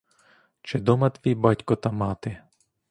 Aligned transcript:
Чи 0.61 0.79
дома 0.79 1.09
твій 1.09 1.35
батько 1.35 1.75
та 1.75 1.91
мати? 1.91 2.37